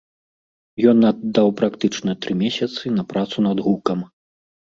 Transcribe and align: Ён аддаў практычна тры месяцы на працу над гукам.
Ён 0.91 0.97
аддаў 1.11 1.47
практычна 1.59 2.11
тры 2.27 2.33
месяцы 2.41 2.83
на 2.97 3.03
працу 3.13 3.37
над 3.51 3.57
гукам. 3.69 3.99